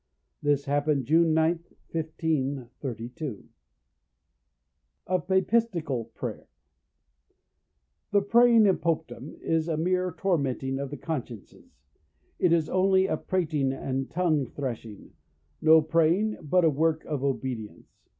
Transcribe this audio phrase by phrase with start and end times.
[0.41, 1.59] This happened June 9,
[1.91, 3.47] 1532.
[5.05, 6.47] Of Papistical Prayer.
[8.09, 11.77] The praying in Popedom, is a mere tormenting of the consciences,
[12.39, 15.11] it is only a prating and tongue threshing,
[15.61, 17.85] no praying, but a work of obedience.